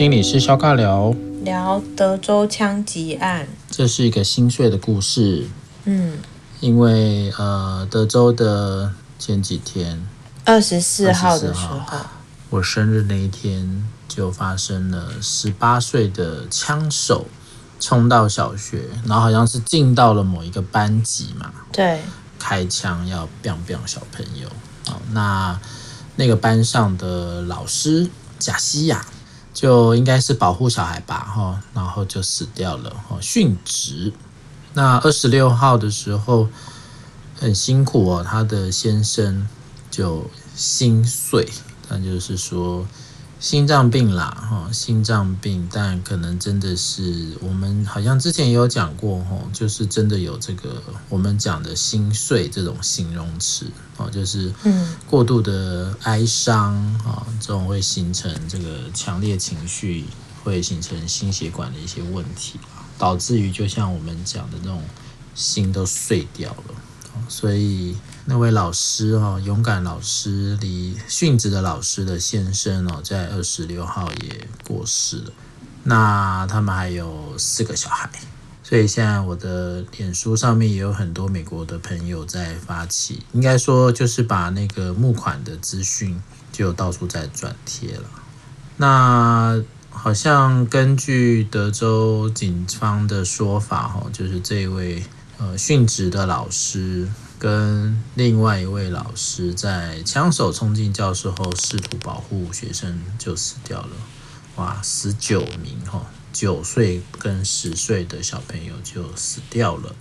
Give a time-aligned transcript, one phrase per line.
[0.00, 1.14] 心理师肖尬聊。
[1.42, 5.46] 聊德州枪击案，这是一个心碎的故事。
[5.84, 6.16] 嗯，
[6.60, 10.02] 因为呃，德州的前几天，
[10.46, 11.82] 二十四号的时候，
[12.48, 17.26] 我生日那一天就发生了十八岁的枪手
[17.78, 22.00] 冲到小学，然后好像是进到了某一个班级嘛，对，
[22.38, 24.48] 开枪要 biang biang 小朋友。
[25.12, 25.60] 那
[26.16, 29.04] 那个班上的老师贾西亚
[29.52, 34.12] 就应该是保护小孩吧，哈，然后就死掉了，哈，殉职。
[34.74, 36.48] 那二十六号的时候
[37.38, 39.48] 很辛苦哦，他的先生
[39.90, 41.48] 就心碎，
[41.88, 42.86] 那就是说。
[43.40, 53.64] 心脏病啦，哈，心脏病，但可能真的是我们好像之前也有讲过，哈，就是真的有这个我们讲的心碎这种形容词，
[53.96, 60.04] 哦，就是嗯，过度的哀伤啊，这种会形成这个强烈情绪，
[60.44, 62.60] 会形成心血管的一些问题，
[62.98, 64.82] 导致于就像我们讲的那种
[65.34, 66.74] 心都碎掉了，
[67.26, 67.96] 所以。
[68.30, 75.32] 那位老师哦，勇敢老师离殉职的老师的先生哦，在二十六号也过世了。
[75.82, 78.08] 那他们还有四个小孩，
[78.62, 88.04] 所以现在我的脸书上面也有很多美国的朋友在发起，应该说就是把那个募款的资讯就到处在转贴了。
[88.76, 95.02] 那好像根据德州警方的说法哈，就是这位
[95.38, 97.08] 呃殉职的老师。
[97.40, 103.88] 跟另外一位老师在枪手冲进教室后，试图保护学生就死掉了。
[104.56, 109.94] 哇，十九名哈，九岁跟十岁的小朋友就死掉了，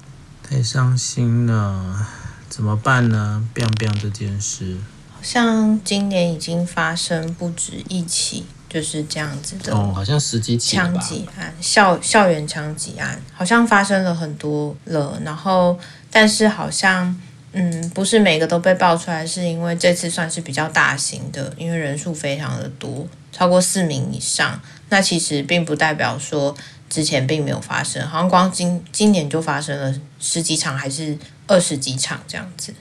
[0.43, 2.05] 太伤心了，
[2.49, 4.77] 怎么办呢？biang biang 这件事，
[5.09, 9.73] 好像今年已经发生不止一起，就是这样子的。
[9.73, 15.21] 哦，好像十几起枪击案，校校园枪击案，好像发生了很多了。
[15.23, 15.79] 然后，
[16.11, 17.17] 但是好像。
[17.51, 24.61] 嗯，不是每个都被爆出来，是因为这次算是比较大型的，因为人数非常的多，超过四名以上。
[24.89, 26.55] 那其实并不代表说
[26.89, 31.17] 之前并没有发生，好像光今今年就发生了十几场，还是
[31.47, 32.73] 二十几场这样子。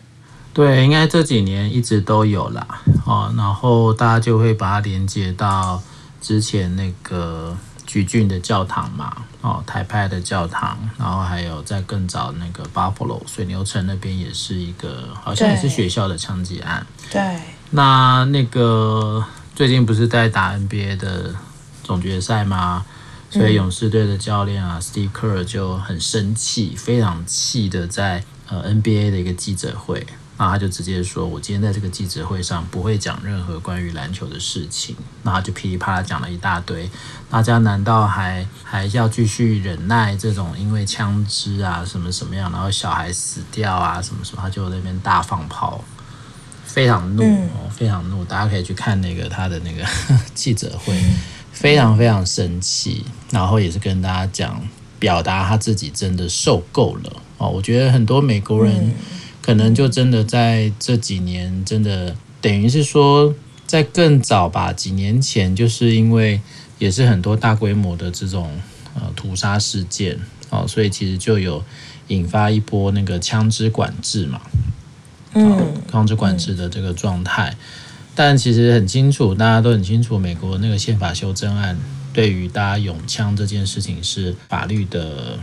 [0.52, 2.66] 对，应该这几年一直都有啦。
[3.06, 5.82] 哦，然后大家就会把它连接到
[6.20, 7.56] 之前那个。
[7.88, 16.86] 橘郡的教堂嘛，哦，台派的教堂，然后还有在更早那个 Buffalo 水牛城那边也是一个，好像也是学校的枪击案。
[17.10, 17.40] 对，
[17.70, 21.34] 那那个最近不是在打 NBA 的
[21.82, 22.84] 总决赛吗？
[23.30, 30.06] 所以勇士队的教练啊、嗯、Steve Kerr 就很生气，非常气的在呃 NBA 的一个记者会。
[30.38, 34.94] 然后他就直接说：“我今天在这个记者会上不会讲任何关于篮球的事情。”
[35.24, 36.88] 然后就噼里啪啦讲了一大堆。
[37.28, 44.40] 大家难道还还要继续忍耐这种因为枪支啊什么什么样，然后小孩死掉啊什么什么？
[44.40, 45.82] 他就在那边大放炮，
[46.64, 48.24] 非常怒哦，非常怒。
[48.24, 49.84] 大家可以去看那个他的那个
[50.34, 50.96] 记者会，
[51.50, 53.04] 非常非常生气。
[53.32, 54.62] 然后也是跟大家讲，
[55.00, 57.48] 表达他自己真的受够了哦。
[57.48, 58.94] 我觉得很多美国人。
[59.48, 63.34] 可能就真的在这几年，真的等于是说，
[63.66, 66.38] 在更早吧，几年前，就是因为
[66.78, 68.50] 也是很多大规模的这种
[68.94, 70.20] 呃屠杀事件
[70.50, 71.64] 哦，所以其实就有
[72.08, 74.42] 引发一波那个枪支管制嘛，
[75.32, 77.56] 嗯，枪支管制的这个状态。
[78.14, 81.78] 但其实很清楚，大家都很清楚，美国那个宪法修正案
[82.12, 85.38] 对于大家拥枪这件事情是法律的。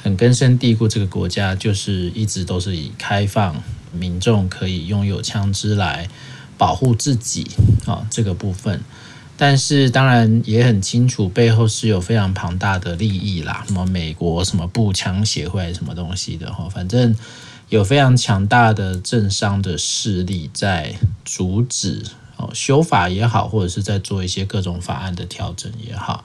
[0.00, 3.60] 很根深蒂固，这个国家就是一直都是以开放
[3.92, 6.08] 民众可以拥有枪支来
[6.56, 7.50] 保护自己
[7.84, 8.80] 啊这个部分。
[9.36, 17.14] 但是当然也很清楚，背后是有非常庞大的利益啦，什么美国什么步枪协会什么东西的哈，反正
[17.68, 22.04] 有非常强大的政商的势力在阻止
[22.36, 26.24] 哦修法也好，或者是在做一些各种法案的调整也好，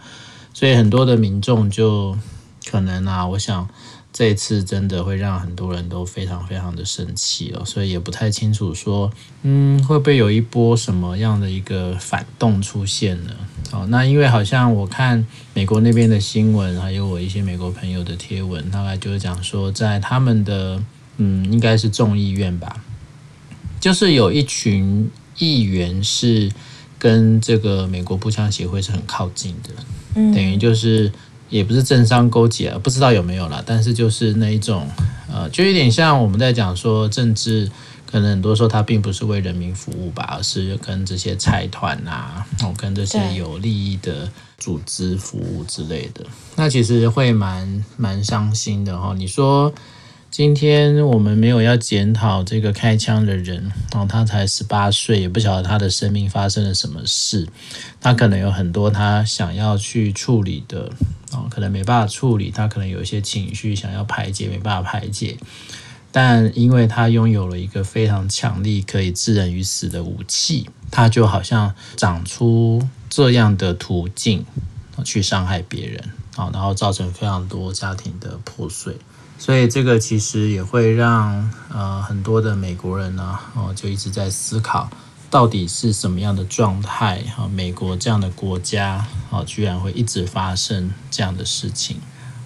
[0.53, 2.17] 所以很多的民众就。
[2.65, 3.67] 可能啊，我想
[4.11, 9.11] 这一次真的会让很多人都非常非常的生气哦，所以也不太清楚说，
[9.41, 13.31] 嗯，会不会有一波什么样的一个反动出现呢？
[13.71, 15.25] 哦，那因为好像我看
[15.55, 20.83] 美国那边的新闻，还有我一些美国朋友的贴文，大概就是讲说，在他们的
[21.17, 22.83] 嗯，应该是众议院吧，
[23.79, 26.51] 就是有一群议员是
[26.99, 29.69] 跟这个美国步枪协会是很靠近的，
[30.13, 31.11] 嗯，等于就是。
[31.53, 34.89] 也不是政商勾结，不知道有没有啦，但是就是那一种
[35.31, 37.69] 呃，就有点像我们在讲说政治，
[38.09, 44.27] 可能很多时候它并不是为人民服务吧，而是跟这些财团啊，哦，跟这些有利益的
[44.57, 49.71] 组织服务之类的，那其实会蛮蛮伤心的哈、你说。
[50.31, 57.47] 今天我们没有要检讨这个开枪的人哦，他才十八岁，也不晓得他的生命发生了什么事。
[58.01, 60.89] 他可能有很多他想要去处理的
[61.33, 62.49] 哦，可能没办法处理。
[62.51, 65.37] 他可能有一些情绪想要排解，没办法排解。
[66.11, 74.45] 但因为他拥有了一个非常强力可以置人于死的武器，他就好像长出这样的途径
[75.03, 78.95] 去伤害别人啊，然后造成非常多家庭的破碎。
[79.39, 84.87] 所以这个其实也会让呃很多的美国人呢哦就一直在思考，
[85.33, 87.47] 到底是什么样的状态哈？
[87.47, 91.97] 美国这样的国家哦，居然会一直发生这样的事情。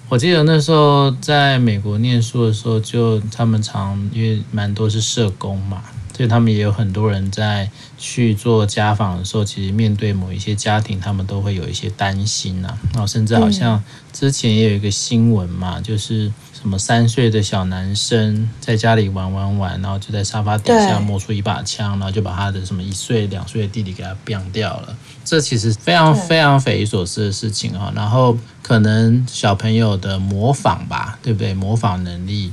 [0.07, 5.84] 我记得那时候在美国念书的时候，就他们常因为蛮多是社工嘛。
[6.16, 12.78] 所以他们也有很多人在去做家访的时候，其实面对某一些家庭，他们都会有一些担心呐、啊。
[12.94, 24.98] 然后甚至好像之前也有一个新闻嘛，就是什么三岁的小男生在家里玩玩玩，然后就在沙发底下摸出一把枪，然后就把他的什么一岁两岁的弟弟给他毙掉了。
[25.24, 27.94] 这其实非常非常匪夷所思的事情啊。
[27.95, 31.54] 然后可能小朋友的模仿吧，对不对？
[31.54, 32.51] 模仿能力。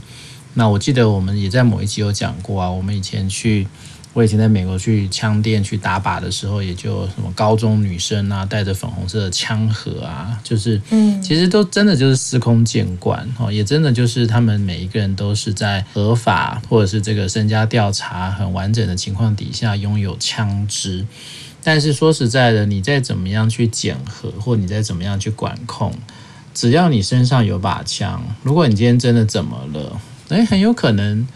[0.52, 3.66] 那我记得我们也在某一集有讲过啊，我们以前去，
[4.14, 21.04] 我以前在美国去枪店去打靶的时候，也就什么高中女生啊，带着粉红色的枪盒啊，就是，嗯，其实都真的就是司空见惯哦，也真的就是他们每一个人都是在合法或者是这个身家调查很完整的情况底下拥有枪支，
[21.64, 25.92] 但是说实在的，你再怎么样去检核，或你再怎么样去管控，
[26.54, 30.00] 只要你身上有把枪，如果你今天真的怎么了？
[30.28, 31.26] 诶，很有可能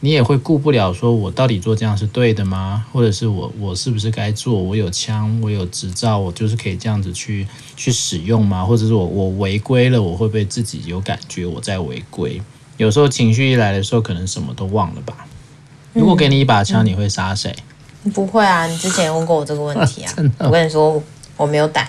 [0.00, 2.86] 你也会顾不了，说我到底做这样是对的吗？
[2.92, 4.54] 或者是我我是不是该做？
[4.54, 7.46] 我有枪，我有执照，我就是可以这样子去
[7.76, 8.64] 去使用吗？
[8.64, 12.40] 或者是我我违规了，我会不会自己有感觉我在违规？
[12.76, 15.26] 有时候情绪一来的时候，可能什么都忘了吧。
[15.92, 17.52] 如果给你一把枪，你会杀谁？
[18.04, 20.14] 嗯，不会啊，你之前问过我这个问题啊。
[20.38, 21.02] 我跟你说，
[21.36, 21.88] 我没有胆。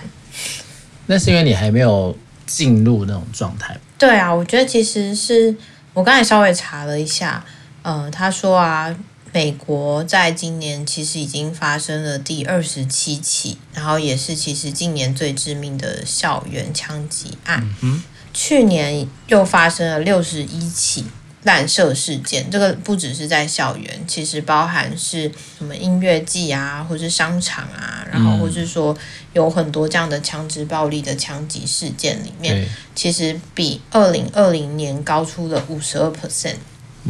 [1.06, 3.78] 那是因为你还没有进入那种状态。
[3.96, 5.54] 对啊，我觉得其实是。
[5.92, 7.44] 我刚才稍微查了一下，
[7.82, 8.94] 呃，他说啊，
[9.32, 17.68] 美国在今年其实已经发生了第二十七起，然后也是其实近年最致命的校园枪击案。
[17.80, 18.02] 嗯。
[18.32, 21.04] 去年又发生了六十一起
[21.42, 25.28] 滥射事件，这个不只是在校园，其实包含是
[25.58, 28.96] 什么音乐季啊，或是商场啊，然后或是说
[29.32, 32.68] 有很多这样的枪支暴力的枪击事件里面。
[32.94, 36.54] 其实比二零二零年高出了五十二 percent，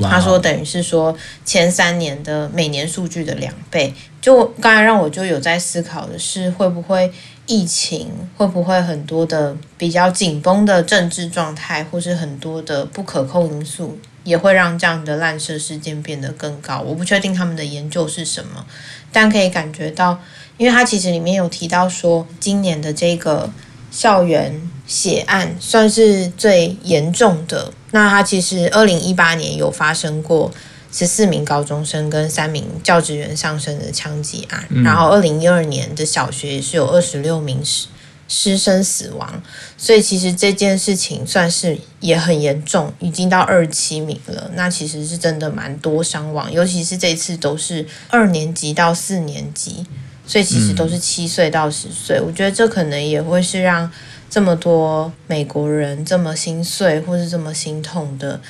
[0.02, 3.94] 他说等于是说前三年的每年数据的两倍。
[4.20, 7.10] 就刚才让我就有在思考的是，会不会
[7.46, 16.80] 疫情，会不会很多的比较紧绷的政治状态，或是很多的不可控因素，也会让这样的滥射事件变得更高。
[16.80, 18.66] 我不确定他们的研究是什么，
[19.10, 20.20] 但可以感觉到，
[20.58, 23.50] 因为他其实里面有提到说，今年的这个
[23.90, 24.70] 校园。
[24.86, 27.72] 血案算是最严重的。
[27.92, 30.50] 那它其实二零一八年有发生过
[30.90, 37.86] 十四名高中生跟三名教职员丧生的枪击案，嗯、然后二零一二年的小学也是有二十六名师
[38.26, 39.40] 师生死亡。
[39.78, 44.50] 所以其实这件事情算是也很严重，已经到二十七名了。
[44.56, 49.86] 那其实是真的蛮多伤亡，尤其是这次都是二年级到四年级，
[50.30, 52.18] 所以其实都是七岁到十岁。
[52.18, 53.90] 嗯、我觉得这可能也会是让。
[54.32, 58.40] 这么多美国人这么心碎或是这么心痛的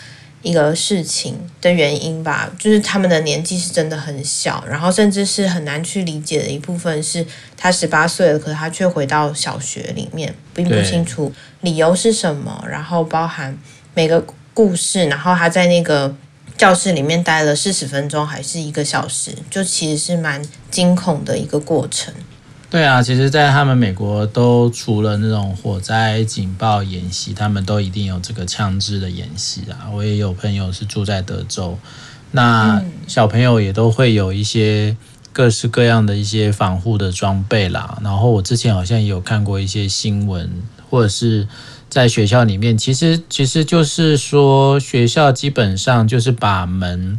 [0.42, 7.24] 一个事情的原因吧，就是他们的年纪是真的很小，然后甚至是很难去理解的一部分是，
[7.56, 11.32] 他十八岁了，可是他却回到小学里面，并不清楚
[11.62, 13.56] 理由是什么，然后包含
[13.94, 14.22] 每个
[14.52, 16.14] 故事，然后他在那个
[16.60, 22.12] 教室里面待了四十分钟还是一个小时，就其实是蛮惊恐的一个过程。
[22.68, 29.88] 对啊，其实，在他们美国都除了那种火灾警报演习，他们都一定有这个枪支的演习啊。
[29.90, 31.78] 我也有朋友是住在德州，
[32.32, 34.94] 那小朋友也都会有一些
[35.32, 37.98] 各式各样的一些防护的装备啦。
[38.02, 40.50] 然后我之前好像也有看过一些新闻，
[40.90, 41.48] 或者是
[41.90, 47.18] 在学校里面，其实其实就是说，学校基本上就是把门。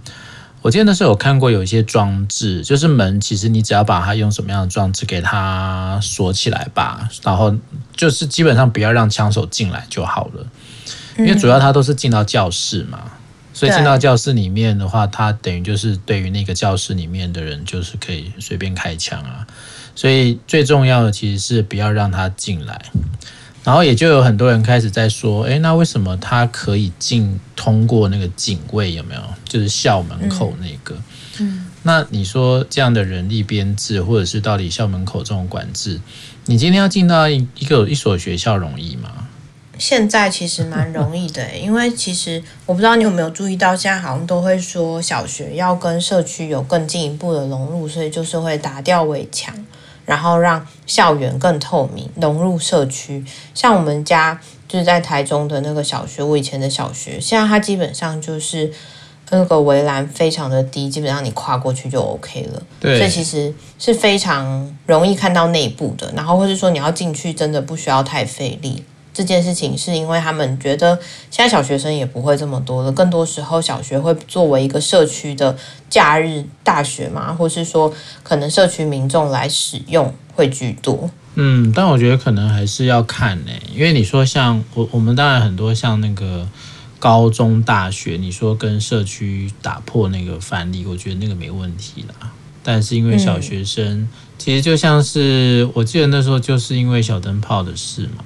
[0.63, 7.51] 我记得那时候有看过有一些装置，就是门，其实你只要把它用什么样的装置给它锁起来吧，然后
[7.95, 10.45] 就是基本上不要让枪手进来就好了，
[11.17, 12.99] 因为主要他都是进到教室嘛，
[13.53, 19.47] 所以进到教室里面的话，他等于就是对于那个教室里面的人，就是可以随便开枪啊。
[19.95, 22.79] 所以最重要的其实是不要让他进来。
[23.63, 29.21] 然后也就有很多人开始在说，诶，那为什么他可以进通过那个警卫有没有？
[29.45, 30.95] 就是校门口那个。
[31.39, 31.67] 嗯。
[31.83, 35.99] 那你说这样的人力编制，或者是到底校门口这种管制，
[36.45, 39.27] 你今天要进到一一个一所学校容易吗？
[39.77, 49.55] 现在其实蛮容易的，因为其实我不知道你有没有注意到，现在好像都会说小学要跟社区有更进一步的融入，所以就是会打掉围墙，
[50.05, 53.23] 然后让校园更透明，融入社区。
[53.53, 58.71] 像我们家就是在台中的那个小学，我以前的小学，现在它基本上就是
[59.29, 62.61] 那个围栏非常的低，基本上你跨过去就 OK 了。
[62.79, 68.83] 对，所以其实是非常容易看到内部的，然后或是说你要进去，真的不需要太费力。
[69.13, 70.97] 这件事情是因为他们觉得
[71.29, 75.57] 现在小学生也不会这么多了，更多时候小学会作为一个社区的
[75.89, 81.09] 假日大学嘛，或是说可能社区民众来使用会居多。
[81.35, 86.47] 嗯，但我觉得可能还是要看呢，因为你说像我我们当然很多像那个
[86.99, 92.31] 高中大学，你说跟社区打破那个藩篱，我觉得那个没问题啦。
[92.63, 98.23] 但是因为小学生，其实就像是我记得那时候就是因为小灯泡的事嘛。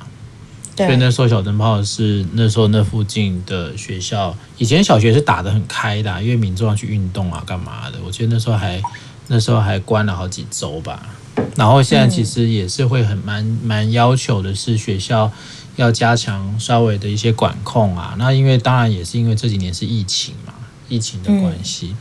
[0.75, 7.97] 所以那时候小灯泡是那时候那附近的学校，以前小学是打得很开的，因为民众要去运动啊，干嘛的？
[8.05, 8.81] 我记得那时候还
[9.27, 11.07] 那时候还关了好几周吧。
[11.55, 15.31] 然后现在其实也是会很蛮蛮要求的是学校
[15.77, 18.15] 要加强稍微的一些管控啊。
[18.17, 20.53] 那因为当然也是因为这几年是疫情嘛，
[20.89, 21.95] 疫情的关系，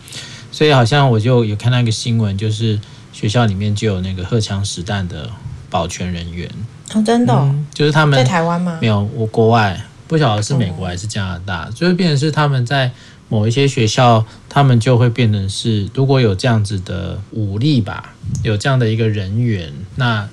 [0.50, 2.80] 所以好像我就有看到一个新闻，就是
[3.12, 5.30] 学校里面就有那个荷枪实弹的
[5.74, 6.48] 保全人员。
[6.92, 8.78] 哦，真的、哦嗯，就是他们在台湾吗？
[8.80, 9.76] 没有，我国外
[10.06, 12.92] 不晓得是美国还是加拿大，就会、是、变成是他们在
[13.28, 18.14] 某一些学校，他们就会变成是，如果有这样子的武力吧，
[18.44, 20.28] 有这样的一个人员，那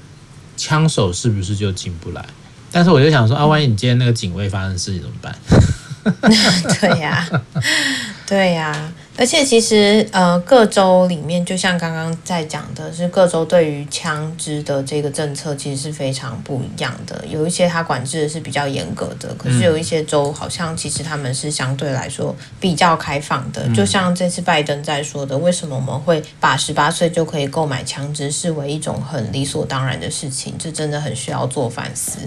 [0.55, 2.23] 枪手是不是就进不来？
[2.71, 5.35] 但是我就想说，啊，万一你今天那个警卫发生事情怎么办？
[6.79, 7.41] 对呀、啊，
[8.27, 8.93] 对呀、啊。
[9.21, 17.23] 而且其实，呃，各州里面就像刚刚在讲的，是各州对于枪支的这个政策其实是非常不一样的。
[17.27, 23.69] 有一些它管制的是比较严格的，可是有一些州好像其实他们是相对来说比较开放的。
[23.75, 30.55] 就像这次拜登在说的，为什么我们会把十八岁就可以购买枪支视为一种很理所当然的事情？
[30.57, 32.21] 这真的很需要做反思。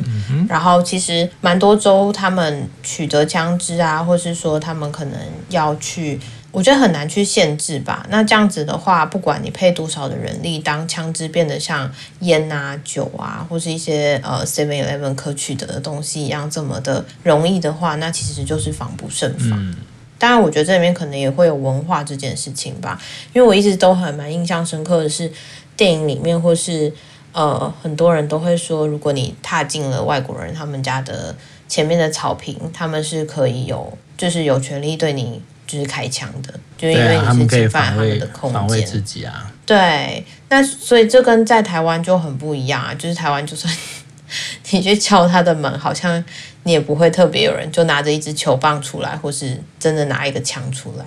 [0.48, 6.20] 然后其实蛮多州他们取得枪支啊，或是说他们可能要去。
[6.54, 8.06] 我觉得很难去限制吧。
[8.10, 19.50] 那这样子的话，不管你配多少的人力，当枪支变得像烟啊、酒啊，或是一些呃 Seven Eleven 可取得的东西一样这么的容易的话，那其实就是防不胜防。
[19.52, 19.74] 嗯、
[20.16, 23.02] 当然，我觉得这里面可能也会有文化这件事情吧。
[23.32, 25.28] 因为我一直都很蛮印象深刻的是，
[25.76, 26.94] 电影里面或是
[27.32, 31.34] 呃很多人都会说，如果你踏进了外国人他们家的
[31.68, 35.42] 前面的草坪，他们是可以有就是有权利对你。
[35.66, 39.50] 就是开枪的，就因为你是侵犯他们的空间，防卫自己啊。
[39.66, 42.92] 对，那所以这跟在台湾就很不一样啊。
[42.94, 43.74] 就是台湾，就算
[44.70, 46.22] 你去敲他的门，好像
[46.64, 51.04] 你也不会特别有人就拿着一支球棒出来，或是真的拿一个枪出来。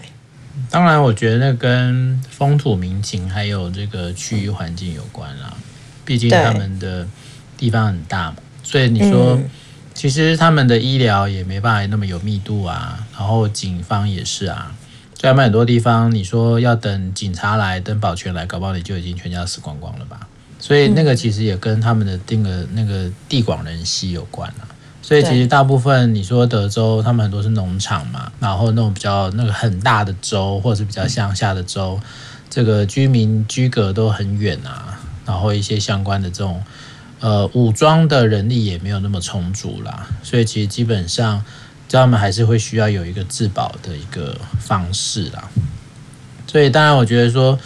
[0.71, 5.53] 当然，我觉得那跟风土民情还有这个区域环境有关啦。
[6.03, 7.07] 毕竟他们的
[7.57, 9.35] 地方很大嘛，所以你说。
[9.35, 9.49] 嗯
[9.97, 14.71] 其实他们的医疗也没办法那么有密度啊，然后警方也是啊，
[15.15, 20.19] 所以他们很多地方你说要等警察来、等保全来，搞不好你就已经全家死光光了吧？
[20.59, 24.69] 所以那个其实也跟他们的那个那个地广人稀有关啊。
[25.01, 31.99] 所以其实大部分你说德州，他们很多是农场嘛，然后那种比较那个很大的州，或者是比较乡下的州，
[32.51, 36.61] 这个居民居隔都很远啊，然后一些相关的这种。
[37.19, 41.43] 呃，武装的人力也没有那么充足啦，所以其实基本上，
[41.89, 45.49] 他们还是会需要有一个自保的一个方式啦。
[46.45, 47.57] 所以当然，我觉得说，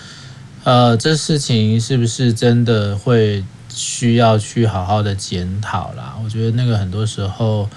[0.64, 6.16] 呃，这事情是不是真的会需要去好好的检讨啦？
[6.24, 7.70] 我觉得那个很多时候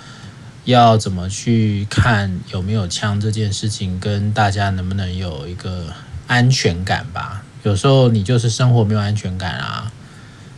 [0.65, 5.87] 要怎么去看有没有枪这件事情，跟大家能不能有一个
[6.29, 7.43] 安全感吧。
[7.65, 9.91] 有时候你就是生活没有安全感啊。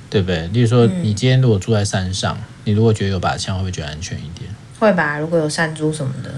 [0.09, 0.47] 对不对？
[0.49, 4.51] 例如说，你今天如果住在山上，嗯、你如果觉得有把枪，会不会觉得安全一点？
[4.79, 6.31] 会吧，如果有山猪什么的，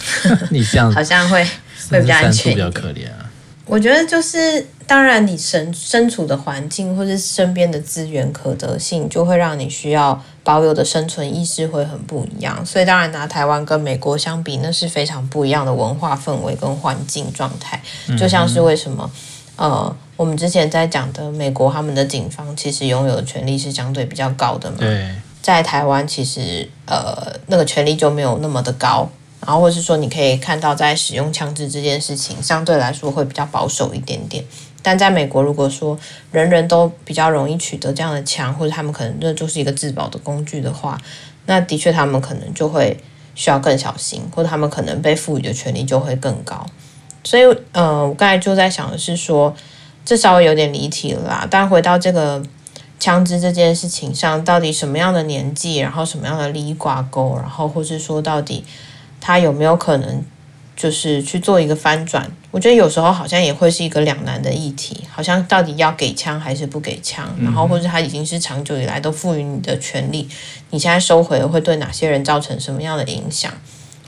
[0.50, 1.42] 你这样 好像会
[1.90, 3.24] 会比较安全，比较可怜啊。
[3.64, 12.64] 我觉得就是，当然你身身处的环境或是身边的资源可得性，就会让你需要保有的生存意识会很不一样。
[12.64, 17.82] 所以当然拿台湾跟美国相比，那是非常不一样的文化氛围跟环境状态。
[18.16, 19.10] 就像是为什么
[19.56, 24.76] 呃，我们之前在讲的美国，他们的警方其实拥有的权力是相对比较高的嘛。
[24.78, 25.10] 对，
[25.42, 29.08] 在台湾其实呃那个权力就没有那么的高。
[29.46, 34.42] 然后，或是说，你可以看到，在使用枪支这件事情，相对来说会比较保守一点点。
[34.82, 35.96] 但在美国，如果说
[36.32, 40.98] 人人都比较容易取得这样的枪，或者他们可能这就是一个自保的工具的话，
[41.44, 42.98] 那的确他们可能就会
[43.36, 46.66] 需要更小心，或者他们可能被赋予的权利就会更高。
[47.22, 47.42] 所以，
[47.72, 49.54] 呃，我刚才就在想的是说，
[50.06, 51.46] 这稍微有点离题了啦。
[51.50, 52.42] 但回到这个
[52.98, 58.64] 枪支这件事情上，到底什么样的年纪，然后什么样的利益挂钩，然后或是说到底。
[59.18, 60.22] 他有没有可能
[60.76, 62.30] 就是去做一个翻转？
[62.52, 67.28] 我觉得有时候好像也会是一个两难的议题，好像到底要给枪还是不给枪？
[67.42, 70.28] 然后或者他已经是长久以来都赋予你的权利，
[70.70, 73.52] 你现在收回了会对哪些人造成什么样的影响？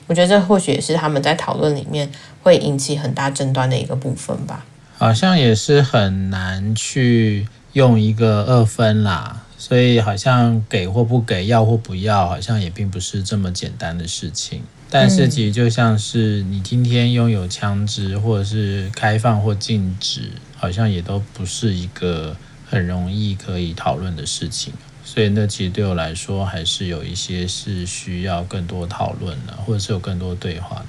[0.06, 2.08] 我觉得这或许也是他们在讨论里面
[2.44, 4.64] 会引起很大争端的一个部分吧。
[4.98, 14.62] 好像也是很难去用一个二分啦，所以好像给或不给，要或不要，好像也并不是这么简单的事情。
[14.90, 22.36] 但是其实就像是你今天拥有枪支，或者是开放或禁止，好像也都不是一个
[22.68, 24.72] 很容易可以讨论的事情。
[25.04, 30.84] 所以那其实对我来说，还是有一些是需要更多讨论的，或者是有更多对话。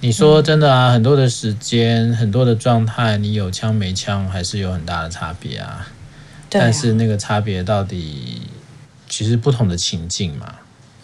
[0.00, 5.86] 你说真的啊，很多的时间，很多的状态，你有枪没枪，还是有很大的差别啊。
[6.48, 8.42] 但是那个差别到底，
[9.08, 10.54] 其实不同的情境嘛。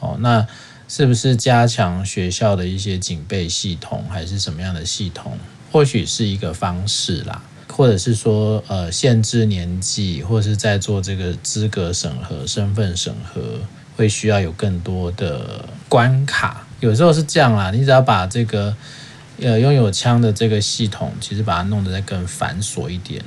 [0.01, 0.47] 哦，那。
[0.89, 5.37] 是不是加强学校的一些警备系统，还是什么样的系统？
[5.73, 13.59] 或许是一个方式啦，或者是说，呃，限制年纪，或者是在做这个资格审核、身份审核，
[13.97, 16.65] 会需要有更多的关卡。
[16.81, 18.75] 有时候是这样啦，你只要把这个
[19.41, 23.23] 呃拥有枪的这个系统，其实把它弄得再更繁琐一点，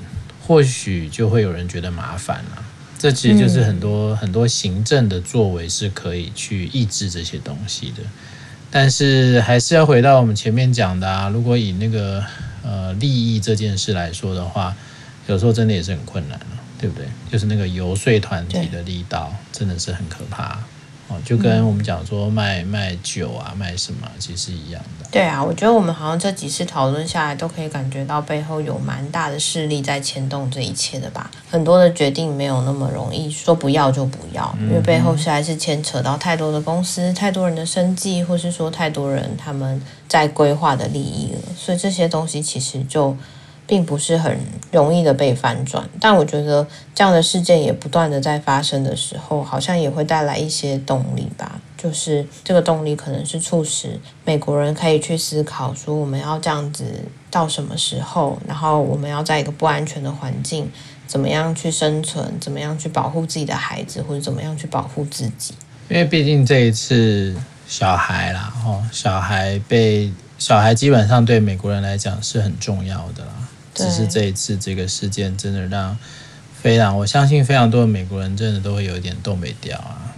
[0.46, 2.63] 或许就会有人觉得麻烦了。
[2.98, 8.03] 这其实就是很多很多行政的作为是可以去抑制这些东西的，
[8.70, 12.22] 但是还是要回到我们前面讲的啊，如果以那个
[12.62, 14.75] 呃利益这件事来说的话，
[15.27, 17.07] 有时候真的也是很困难了，对不对？
[17.31, 20.59] 就是那个游说团体的力道真的是很可怕。
[21.09, 25.07] 哦，就跟我们讲说卖卖酒啊，卖什么其实是一样的。
[25.11, 31.31] 对啊，我觉得我们好像这几次讨论下来，都可以感觉到背后有蛮大的势力在牵动这一切的吧。
[31.50, 41.39] 很多的决定没有那么容易说不要就不要，因为背后实在是牵扯到太多的公司、太多人的生计，或是说太多人他们在规划的利益了。
[41.57, 43.17] 所以这些东西其实就。
[43.70, 44.36] 并不是很
[44.72, 51.62] 容易的被翻转，但我觉得这样的事件也不断的在发生的时候，好像也会带来一些动力吧。
[51.77, 56.84] 就是这个动力可能是促使美国人可以去思考说，我们要这样子
[57.29, 60.68] 到什么时候，然后我们要在一个不安全的环境，
[61.05, 65.53] 怎么样去生存，怎么样去保护自己的孩子，或者怎么样去保护自己。
[65.90, 67.36] 因为毕竟这一次
[67.68, 73.32] 小孩啦，哦，小孩被小孩基本上对美国人来讲是很重要的啦。
[73.79, 75.98] 只是这一次这个事件真的让
[76.61, 80.13] 非常，我相信非常多的美国人真的都会有一点动没掉啊。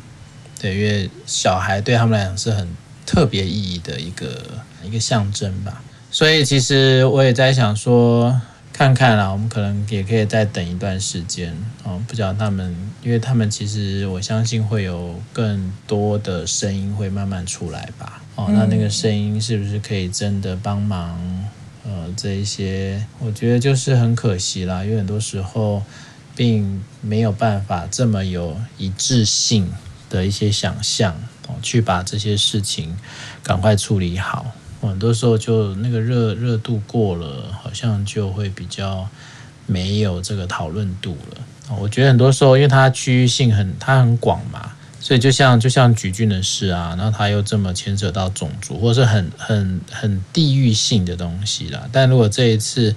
[0.60, 2.68] 对，因为小孩对他们来讲是很
[3.06, 4.44] 特别意义的一个
[4.84, 5.84] 一个象征吧。
[6.10, 8.42] 所以其实我也在想说，
[8.74, 12.02] 看看啦，我们可能也可以再等一段时间哦。
[12.08, 18.22] 不知道他们，因为他们其实我相信会有更多的声音会慢慢出来吧。
[18.36, 21.20] 哦，那那个声音是不是可以真的帮忙？
[21.84, 25.82] 呃，这一些我觉得就是很可惜啦，因为很多时候
[26.36, 29.72] 并没有办法这么有一致性
[30.10, 31.16] 的一些想象
[31.48, 32.96] 哦，去把这些事情
[33.42, 34.46] 赶快处理好。
[34.82, 39.08] 很多时候就那个热热度过了，好像就会比较
[39.66, 41.42] 没有这个讨论度了。
[41.80, 44.74] 我觉得很多时候，因为它区域性很，它很广嘛。
[45.04, 51.90] 所以就像就像橘郡的事啊，然后他又这么牵扯到种族，或是很很很地域性的东西啦。
[51.92, 52.96] 但如果这一次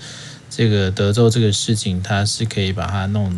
[0.50, 3.34] 这个德州这个事情，他是可以把它弄，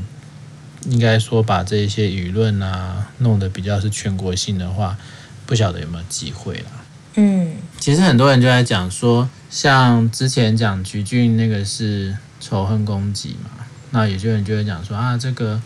[0.91, 4.99] 应该说把这一些舆论啊弄得比较是全国性的话，
[5.47, 6.85] 不晓得有没有机会啦。
[7.15, 15.63] 嗯，其实很多人就在讲说，像之前讲橘郡那个是仇恨攻击嘛，那有些人就会讲说啊这个。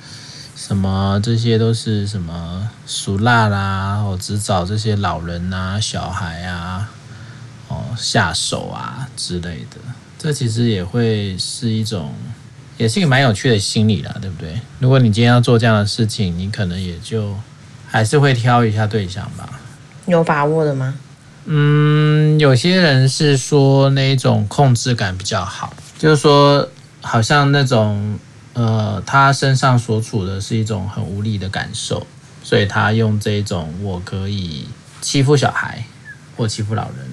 [0.60, 6.86] 什么这些都是什么熟辣啦，哦，只找这些老人啊、小孩啊，
[7.68, 9.78] 哦下手啊之类的，
[10.18, 12.12] 这其实也会是一种，
[12.76, 14.60] 也是一个蛮有趣的心理啦，对不对？
[14.80, 17.34] 如果你今天要做这样的事情，你可能也就
[17.88, 19.48] 还是会挑一下对象吧。
[20.04, 20.94] 有把握的吗？
[21.46, 26.68] 嗯，有些人是说那种控制感比较好，就是说
[27.00, 28.18] 好像那种
[28.52, 32.06] 呃，他身上所处的是一种很无力的感受，
[32.42, 34.66] 所以他用这种我可以
[35.00, 35.84] 欺负小孩
[36.36, 37.08] 或欺负老人，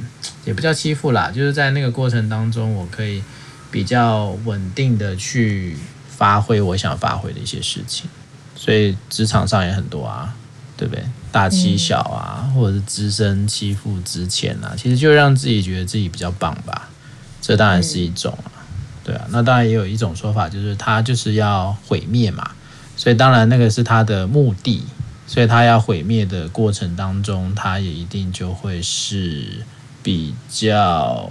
[0.46, 3.24] 也不叫欺负啦，就是在那个过程当中，我可以
[3.70, 8.10] 比较稳定的去发挥我想发挥的一些事情，
[8.56, 10.36] 所以职场上也很多啊。
[10.80, 11.04] 对不对？
[11.32, 16.88] 大欺小啊，或者是资深欺负资浅啊，其实就让自己觉得自己比较棒吧。
[17.42, 18.38] 这当然是一种，
[19.08, 19.26] 对啊。
[19.32, 22.52] 那当然也有一种说法，就是他就是要毁灭嘛。
[22.96, 24.84] 所以当然那个是他的目的，
[25.26, 29.64] 所以他要毁灭的过程当中，他也一定就会是
[30.04, 31.28] 比较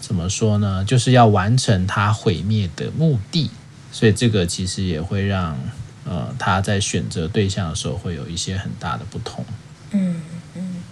[0.00, 0.82] 怎么说呢？
[0.86, 3.50] 就是要完成他毁灭的目的。
[3.92, 5.58] 所以这个其实也会让。
[6.02, 9.44] 呃，他在选择对象的时候会有一些很大的不同。
[9.90, 10.20] 嗯。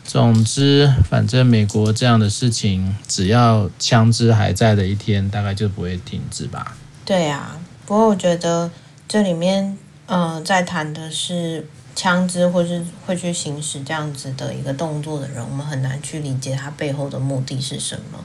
[0.09, 6.75] 总之，反正美国这样的事情，只要枪支还在的一天，大概就不会停止吧。
[7.05, 8.71] 对啊，不过我觉得
[9.07, 18.19] 这里面，呃，在谈的是枪支或是会去行使这样子的一个动作的人，我们很难去理解他背后的目的是什么，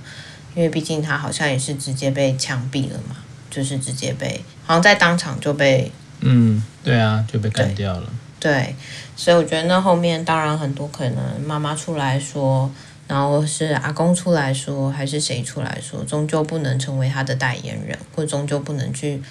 [0.55, 3.17] 因为毕竟他好像也是直接被枪毙了嘛，
[3.49, 5.91] 就是直接被，好像在当场就被。
[6.21, 8.07] 嗯，对啊，就被干掉了。
[8.43, 8.75] 对，
[9.15, 12.69] 所以我觉得那后面当然很多可能妈妈出来说，
[13.07, 19.21] 然后是阿公出来说，还是谁出来说，终究不能成为他的代言人，或终究不能去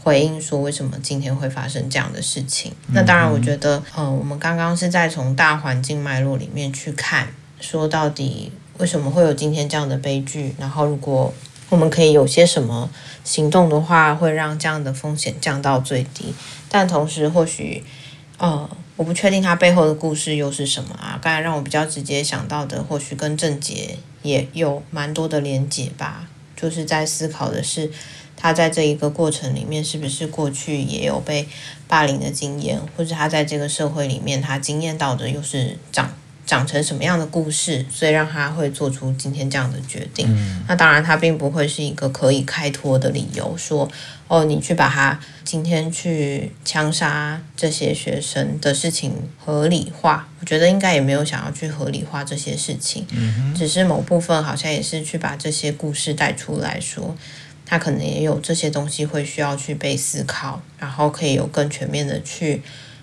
[0.00, 2.70] 回应说为什么今天会发生这样的事情。
[2.86, 7.26] 嗯、那当然，我觉得，呃，我们刚刚是在从大环境脉络里面去看，
[7.60, 11.34] 说到底为什么会有今天这样的悲剧，然后如果。
[11.68, 12.90] 我们可以有些什么
[13.24, 16.34] 行动的话，会让这样的风险降到最低。
[16.68, 17.82] 但同时，或许，
[18.38, 21.18] 呃，我不确定他背后的故事又是什么啊。
[21.22, 26.28] 刚才让我比较直接想到的，或许跟郑捷也有蛮多的连结吧。
[26.56, 27.90] 就是在思考的是，
[28.36, 31.48] 他在这一个过程里面，是不是过去也有被
[31.86, 36.12] 霸凌的经验，或者他在这个社会里面，他经验到的又是长。
[36.44, 40.26] 长成什么样的故事，所以让他会做出今天这样的决定。
[40.28, 43.88] 嗯、那当然，他并不会是一个可以开脱的理由，说
[44.32, 50.26] 哦，你去把他今天去枪杀这些学生的事情合理化。
[50.40, 57.14] 我觉得应该也没有想要去合理化这些事情，嗯、只是某部分好像也是去把这些故事带出来说，
[57.66, 62.62] 他可能也有这些东西会需要去被思考，然后可以有更全面的去。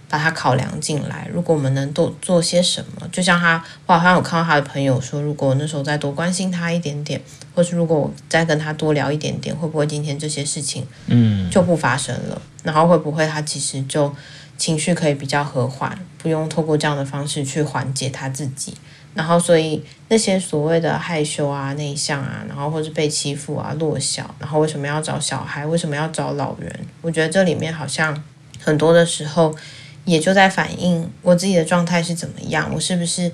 [0.09, 1.29] 把他考量进来。
[1.31, 7.21] 如果我们能多做些什么，就像他，我好像有看到他的朋友说，如果那时候再多关心他一点点，
[7.53, 12.35] 或是如果我再跟他多聊一点点，会不会今天这些事情，嗯，就不发生了？
[12.35, 14.11] 嗯、然后会不会他其实就
[14.57, 18.73] 情绪可以比较和缓，不用透过这样的方式去缓解他自己？
[19.13, 25.65] 然后所以那些所谓的害羞啊、内向啊，然后或是被欺负啊、弱小，然后为什么要找小孩？
[25.65, 26.79] 为什么要找老人？
[27.01, 28.23] 我觉得这里面好像
[28.59, 29.55] 很多的时候。
[30.09, 33.31] 也就在反映我自己的状态是怎么样，我是不是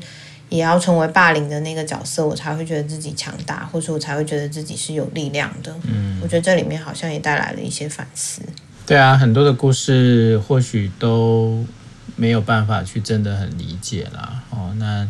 [0.49, 5.73] 也要成为霸凌的那个角色，我才会觉得自己强大，或者我才会觉得自己是有力量的。
[5.83, 8.41] 嗯，我觉得这里面好像也带来了一些反思。
[8.85, 11.65] 对啊，很多的故事或许都
[12.17, 14.43] 没有办法去真的很理解啦。
[14.49, 15.07] 哦，那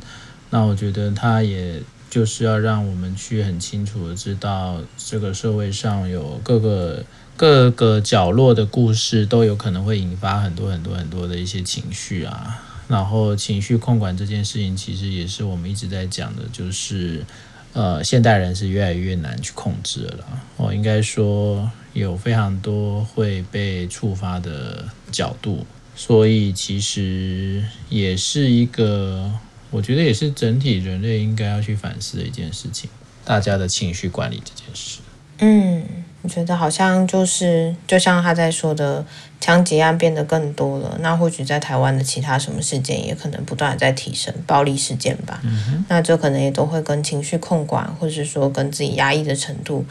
[0.51, 7.03] 那我觉得他也就是要让我们去很清楚的知道，这个社会上有各个。
[7.37, 17.25] 各个角落的故事都有可能会引发很多很多很多的一些情绪啊，然后情绪控管这件事情其实也是我们一直在讲的，就是
[17.73, 20.25] 呃，现代人是越来越难去控制了。
[20.55, 29.29] 我应该说有非常多会被触发的角度，所以其实也是一个，
[29.71, 32.89] 我觉得也是整体人类应该要去反思的一件事情，
[33.25, 34.99] 大家的情绪管理这件事。
[35.39, 36.04] 嗯。
[36.25, 39.05] 我觉得好像就是，就像他在说的，
[39.39, 40.97] 枪击案变得更多了。
[40.99, 45.39] 那或许在台湾的其他什么事件，也可能不断的在提升暴力事件吧。
[45.43, 49.85] 嗯、那这可能也都会跟情绪控管，或是说跟自己压抑的程度，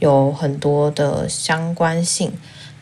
[0.00, 2.32] 有很多的相关性。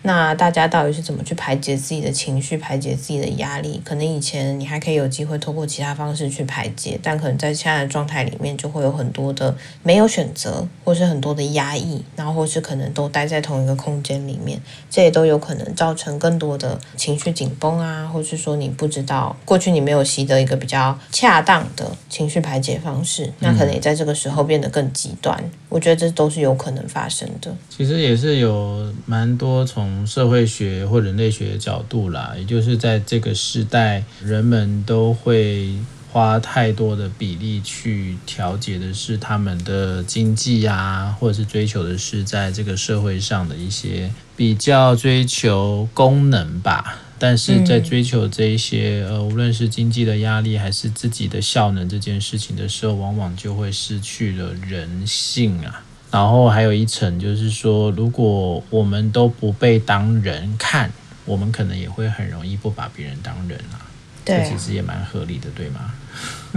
[0.07, 3.81] 那大家到底是怎么去排解自己的情绪，排解自己的压力？
[3.83, 25.43] 可能以前你还可以有机会透过其他方式去排解，但可能在现在的状态里面，就会有很多的没有选择，或是很多的压抑，然后或是可能都待在同一个空间里面，这也都有可能造成更多的情绪紧绷啊，或是说你不知道过去你没有习得一个比较恰当的情绪排解方式，那可能也在这个时候变得更极端。
[25.71, 27.53] 我觉得这都是有可能发生的。
[27.69, 35.72] 其实也是有蛮多从从社会学或人类学的角度啦，也就是在这个时代，人们都会
[36.11, 46.98] 花太多的比例去调节的是他们的经济啊，或者是追求的是在这个社会上的一些比较追求功能吧。
[47.16, 55.84] 但是在追求这一些呃，无论是经济的压力还是自己的效能这件事情的时候，往往就会失去了人性啊。
[56.14, 60.88] 然后还有一层就是说，如果我们都不被当人看，
[61.24, 63.83] 我们可能也会很容易不把别人当人啊。
[64.24, 65.92] 对啊，这其实也蛮合理的，对吗？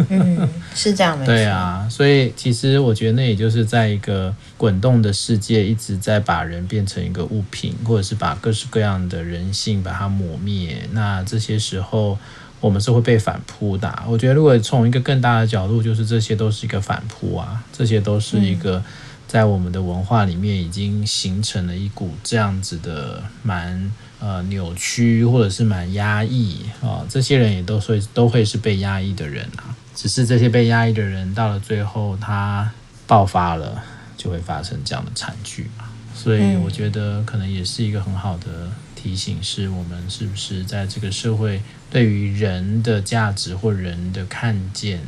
[0.09, 1.33] 嗯，是这样没错。
[1.33, 10.87] 对啊，所以其实我觉得那也就是在一个滚动的世界，一直在把人变成一个物品，或者是把各式各样的人性把它抹灭。
[10.91, 12.15] 那这些时候，
[12.59, 14.03] 我们是会被反扑的。
[14.07, 18.83] 我觉得如果从一个更大的角度，就是这些都是一个反扑啊，这些都是一个。
[19.27, 29.75] 在我们的文化里面，已经形成了一股这样子的蛮呃扭曲，或者是蛮压抑啊、这些人也都会都会是被压抑的人啊。
[29.93, 32.71] 只是这些被压抑的人，到了最后他
[33.05, 33.83] 爆发了，
[34.15, 35.85] 就会发生这样的惨剧嘛。
[36.15, 41.61] 所以我觉得可能也是一个很好的提醒，是我们是不是在这个社会
[41.91, 45.01] 对于人的价值或人的看见，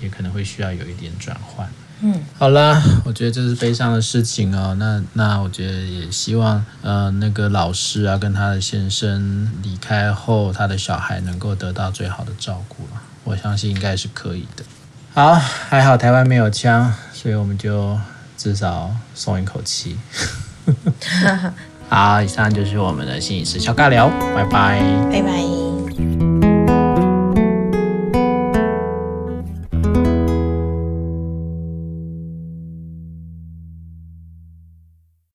[0.00, 1.68] 也可能会需要有一点转换。
[2.02, 4.76] 嗯，好啦，我觉得这是悲伤的事情哦。
[4.78, 13.00] 那那我觉得也希望，呃，那个老师啊，跟他的先生离开后，他的小孩能够得到最好的照顾了。
[13.24, 14.64] 我相信应该是可以的。
[15.14, 17.98] 好，还好台湾没有枪，所以我们就
[18.36, 19.96] 至少松一口气。
[21.88, 24.80] 好，以上就是我们的心理师小尬聊，拜拜，
[25.10, 25.75] 拜拜。